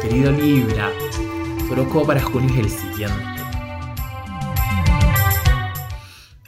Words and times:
Querido 0.00 0.32
Libra, 0.32 0.90
tu 1.68 2.06
para 2.06 2.22
junio 2.22 2.48
es 2.54 2.58
el 2.58 2.70
siguiente. 2.70 3.24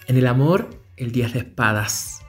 En 0.07 0.17
el 0.17 0.27
amor, 0.27 0.71
el 0.97 1.13
10 1.13 1.35
de 1.35 1.39
espadas. 1.41 2.23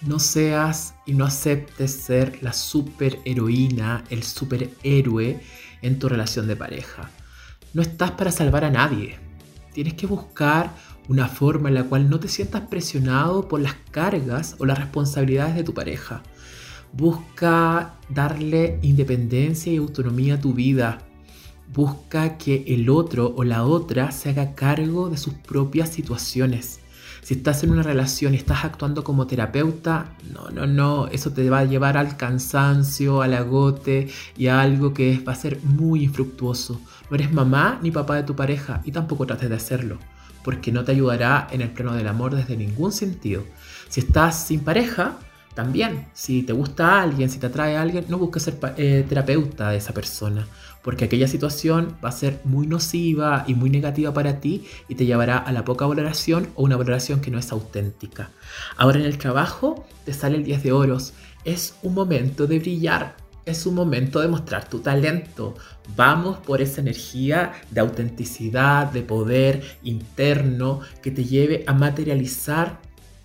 No 0.00 0.20
seas 0.20 0.94
y 1.04 1.12
no 1.12 1.26
aceptes 1.26 1.92
ser 1.92 2.42
la 2.42 2.54
superheroína, 2.54 4.04
el 4.08 4.22
superhéroe 4.22 5.42
en 5.82 5.98
tu 5.98 6.08
relación 6.08 6.46
de 6.46 6.56
pareja. 6.56 7.10
No 7.74 7.80
estás 7.80 8.10
para 8.10 8.30
salvar 8.30 8.64
a 8.64 8.70
nadie. 8.70 9.16
Tienes 9.72 9.94
que 9.94 10.06
buscar 10.06 10.74
una 11.08 11.28
forma 11.28 11.70
en 11.70 11.74
la 11.74 11.84
cual 11.84 12.10
no 12.10 12.20
te 12.20 12.28
sientas 12.28 12.62
presionado 12.68 13.48
por 13.48 13.60
las 13.60 13.74
cargas 13.90 14.56
o 14.58 14.66
las 14.66 14.78
responsabilidades 14.78 15.54
de 15.54 15.64
tu 15.64 15.72
pareja. 15.72 16.22
Busca 16.92 17.94
darle 18.10 18.78
independencia 18.82 19.72
y 19.72 19.78
autonomía 19.78 20.34
a 20.34 20.40
tu 20.40 20.52
vida. 20.52 20.98
Busca 21.72 22.36
que 22.36 22.64
el 22.68 22.90
otro 22.90 23.32
o 23.34 23.44
la 23.44 23.64
otra 23.64 24.10
se 24.10 24.28
haga 24.28 24.54
cargo 24.54 25.08
de 25.08 25.16
sus 25.16 25.32
propias 25.32 25.88
situaciones. 25.88 26.81
Si 27.20 27.34
estás 27.34 27.62
en 27.62 27.70
una 27.70 27.82
relación 27.82 28.34
y 28.34 28.36
estás 28.36 28.64
actuando 28.64 29.04
como 29.04 29.26
terapeuta, 29.26 30.16
no, 30.32 30.50
no, 30.50 30.66
no, 30.66 31.06
eso 31.08 31.32
te 31.32 31.48
va 31.50 31.60
a 31.60 31.64
llevar 31.64 31.96
al 31.96 32.16
cansancio, 32.16 33.22
al 33.22 33.34
agote 33.34 34.08
y 34.36 34.46
a 34.46 34.60
algo 34.60 34.94
que 34.94 35.18
va 35.26 35.32
a 35.32 35.36
ser 35.36 35.60
muy 35.62 36.04
infructuoso. 36.04 36.80
No 37.10 37.16
eres 37.16 37.32
mamá 37.32 37.78
ni 37.82 37.90
papá 37.90 38.16
de 38.16 38.22
tu 38.22 38.34
pareja 38.34 38.80
y 38.84 38.92
tampoco 38.92 39.26
trates 39.26 39.48
de 39.48 39.56
hacerlo, 39.56 39.98
porque 40.44 40.72
no 40.72 40.84
te 40.84 40.92
ayudará 40.92 41.46
en 41.50 41.60
el 41.60 41.70
plano 41.70 41.94
del 41.94 42.08
amor 42.08 42.34
desde 42.34 42.56
ningún 42.56 42.92
sentido. 42.92 43.44
Si 43.88 44.00
estás 44.00 44.46
sin 44.46 44.60
pareja, 44.60 45.18
también, 45.54 46.06
si 46.14 46.42
te 46.42 46.54
gusta 46.54 47.02
alguien, 47.02 47.28
si 47.28 47.38
te 47.38 47.46
atrae 47.46 47.76
a 47.76 47.82
alguien, 47.82 48.06
no 48.08 48.18
busques 48.18 48.44
ser 48.44 48.58
eh, 48.78 49.04
terapeuta 49.06 49.70
de 49.70 49.76
esa 49.76 49.92
persona, 49.92 50.46
porque 50.82 51.04
aquella 51.04 51.28
situación 51.28 51.94
va 52.02 52.08
a 52.08 52.12
ser 52.12 52.40
muy 52.44 52.66
nociva 52.66 53.44
y 53.46 53.54
muy 53.54 53.68
negativa 53.68 54.14
para 54.14 54.40
ti 54.40 54.64
y 54.88 54.94
te 54.94 55.04
llevará 55.04 55.36
a 55.36 55.52
la 55.52 55.64
poca 55.64 55.86
valoración 55.86 56.48
o 56.54 56.62
una 56.62 56.76
valoración 56.78 57.20
que 57.20 57.30
no 57.30 57.38
es 57.38 57.52
auténtica. 57.52 58.30
Ahora 58.78 58.98
en 58.98 59.04
el 59.04 59.18
trabajo 59.18 59.86
te 60.06 60.14
sale 60.14 60.38
el 60.38 60.44
10 60.44 60.62
de 60.62 60.72
oros. 60.72 61.12
Es 61.44 61.74
un 61.82 61.94
momento 61.94 62.46
de 62.46 62.58
brillar, 62.58 63.16
es 63.44 63.66
un 63.66 63.74
momento 63.74 64.20
de 64.20 64.28
mostrar 64.28 64.68
tu 64.68 64.78
talento. 64.78 65.54
Vamos 65.96 66.38
por 66.38 66.62
esa 66.62 66.80
energía 66.80 67.52
de 67.70 67.80
autenticidad, 67.80 68.90
de 68.90 69.02
poder 69.02 69.62
interno 69.82 70.80
que 71.02 71.10
te 71.10 71.24
lleve 71.24 71.64
a 71.66 71.74
materializar 71.74 72.80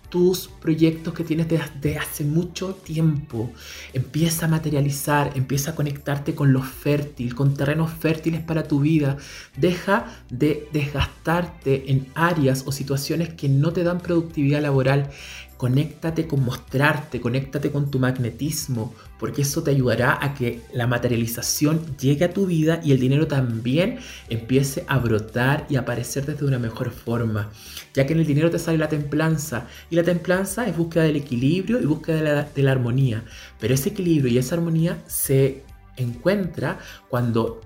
tus 0.08 0.48
proyectos 0.48 1.12
que 1.14 1.24
tienes 1.24 1.48
desde 1.48 1.98
hace 1.98 2.24
mucho 2.24 2.74
tiempo. 2.74 3.50
Empieza 3.92 4.46
a 4.46 4.48
materializar, 4.48 5.32
empieza 5.34 5.72
a 5.72 5.74
conectarte 5.74 6.34
con 6.34 6.52
lo 6.52 6.62
fértil, 6.62 7.34
con 7.34 7.54
terrenos 7.54 7.90
fértiles 7.90 8.40
para 8.40 8.62
tu 8.62 8.80
vida. 8.80 9.16
Deja 9.56 10.06
de 10.30 10.68
desgastarte 10.72 11.90
en 11.90 12.06
áreas 12.14 12.64
o 12.66 12.72
situaciones 12.72 13.34
que 13.34 13.48
no 13.48 13.72
te 13.72 13.84
dan 13.84 14.00
productividad 14.00 14.62
laboral. 14.62 15.10
Conéctate 15.58 16.28
con 16.28 16.44
mostrarte, 16.44 17.20
conéctate 17.20 17.70
con 17.70 17.90
tu 17.90 17.98
magnetismo, 17.98 18.94
porque 19.18 19.42
eso 19.42 19.62
te 19.62 19.72
ayudará 19.72 20.16
a 20.24 20.32
que 20.32 20.62
la 20.72 20.86
materialización 20.86 21.96
llegue 21.98 22.24
a 22.24 22.32
tu 22.32 22.46
vida 22.46 22.80
y 22.82 22.92
el 22.92 23.00
dinero 23.00 23.26
también 23.26 23.98
empiece 24.30 24.84
a 24.86 24.98
brotar 24.98 25.66
y 25.68 25.74
aparecer 25.74 26.24
desde 26.24 26.46
una 26.46 26.60
mejor 26.60 26.90
forma, 26.90 27.50
ya 27.92 28.06
que 28.06 28.12
en 28.12 28.20
el 28.20 28.26
dinero 28.26 28.50
te 28.50 28.60
sale 28.60 28.78
la 28.78 28.88
templanza 28.88 29.66
y 29.90 29.96
la 29.96 30.04
templanza 30.04 30.66
es 30.68 30.76
búsqueda 30.76 31.02
del 31.02 31.16
equilibrio 31.16 31.80
y 31.80 31.86
búsqueda 31.86 32.16
de 32.16 32.22
la, 32.22 32.42
de 32.44 32.62
la 32.62 32.70
armonía, 32.70 33.24
pero 33.58 33.74
ese 33.74 33.88
equilibrio 33.88 34.32
y 34.32 34.38
esa 34.38 34.54
armonía 34.54 35.02
se 35.08 35.64
encuentra 35.96 36.78
cuando 37.08 37.60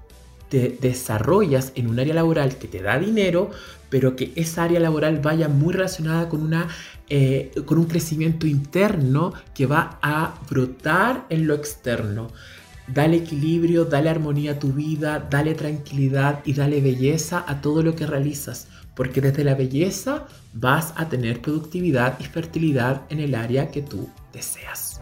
te 0.53 0.77
desarrollas 0.83 1.73
en 1.77 1.87
un 1.87 1.99
área 1.99 2.13
laboral 2.13 2.59
que 2.59 2.69
te 2.69 2.83
da 2.83 2.99
dinero, 2.99 3.51
pero 3.89 4.17
que 4.17 4.33
esa 4.37 4.65
área 4.65 4.81
laboral 4.81 5.19
vaya 5.21 5.49
muy 5.49 5.73
relacionada 5.73 6.29
con 6.29 6.43
una 6.43 6.69
eh, 7.09 7.53
con 7.65 7.79
un 7.79 7.87
crecimiento 7.87 8.47
interno 8.47 9.33
que 9.55 9.65
va 9.65 9.99
a 10.03 10.35
brotar 10.51 11.25
en 11.31 11.47
lo 11.47 11.55
externo. 11.55 12.29
Dale 12.87 13.17
equilibrio, 13.17 13.87
dale 13.87 14.11
armonía 14.11 14.53
a 14.53 14.59
tu 14.59 14.75
vida, 14.75 15.27
dale 15.31 15.55
tranquilidad 15.55 16.41
y 16.45 16.53
dale 16.53 16.83
belleza 16.83 17.43
a 17.47 17.63
todo 17.63 17.83
lo 17.83 17.97
que 17.97 18.07
realizas, 18.07 18.69
porque 18.95 19.23
desde 19.23 19.45
la 19.45 19.55
belleza 19.55 20.27
vas 20.53 20.93
a 20.97 21.09
tener 21.09 21.41
productividad 21.41 22.21
y 22.21 22.25
fertilidad 22.25 23.03
en 23.09 23.21
el 23.21 23.35
área 23.35 23.71
que 23.71 23.81
tú 23.81 24.11
deseas. 24.35 25.01